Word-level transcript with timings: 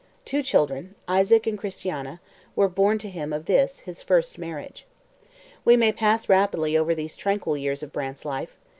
Two 0.25 0.41
children, 0.41 0.95
Isaac 1.07 1.45
and 1.45 1.59
Christiana, 1.59 2.21
were 2.55 2.67
born 2.67 2.97
to 2.97 3.07
him 3.11 3.31
of 3.31 3.45
this, 3.45 3.81
his 3.81 4.01
first, 4.01 4.39
marriage. 4.39 4.87
We 5.63 5.77
may 5.77 5.91
pass 5.91 6.27
rapidly 6.27 6.75
over 6.75 6.95
these 6.95 7.15
tranquil 7.15 7.55
years 7.55 7.83
of 7.83 7.93
Brant's 7.93 8.25
life. 8.25 8.57